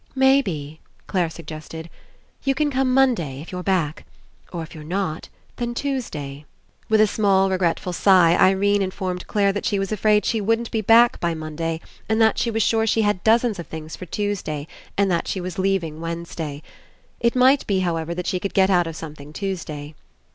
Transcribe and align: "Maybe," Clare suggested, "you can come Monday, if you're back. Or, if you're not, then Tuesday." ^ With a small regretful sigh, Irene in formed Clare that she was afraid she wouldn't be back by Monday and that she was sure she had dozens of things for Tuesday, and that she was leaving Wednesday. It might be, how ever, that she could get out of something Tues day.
"Maybe," 0.15 0.79
Clare 1.05 1.29
suggested, 1.29 1.87
"you 2.43 2.55
can 2.55 2.71
come 2.71 2.91
Monday, 2.91 3.39
if 3.39 3.51
you're 3.51 3.61
back. 3.61 4.03
Or, 4.51 4.63
if 4.63 4.73
you're 4.73 4.83
not, 4.83 5.29
then 5.57 5.75
Tuesday." 5.75 6.45
^ 6.85 6.89
With 6.89 6.99
a 6.99 7.05
small 7.05 7.51
regretful 7.51 7.93
sigh, 7.93 8.35
Irene 8.35 8.81
in 8.81 8.89
formed 8.89 9.27
Clare 9.27 9.53
that 9.53 9.63
she 9.63 9.77
was 9.77 9.91
afraid 9.91 10.25
she 10.25 10.41
wouldn't 10.41 10.71
be 10.71 10.81
back 10.81 11.19
by 11.19 11.35
Monday 11.35 11.81
and 12.09 12.19
that 12.19 12.39
she 12.39 12.49
was 12.49 12.63
sure 12.63 12.87
she 12.87 13.03
had 13.03 13.23
dozens 13.23 13.59
of 13.59 13.67
things 13.67 13.95
for 13.95 14.07
Tuesday, 14.07 14.67
and 14.97 15.11
that 15.11 15.27
she 15.27 15.39
was 15.39 15.59
leaving 15.59 16.01
Wednesday. 16.01 16.63
It 17.19 17.35
might 17.35 17.67
be, 17.67 17.81
how 17.81 17.97
ever, 17.97 18.15
that 18.15 18.25
she 18.25 18.39
could 18.39 18.55
get 18.55 18.71
out 18.71 18.87
of 18.87 18.95
something 18.95 19.31
Tues 19.31 19.63
day. 19.63 19.93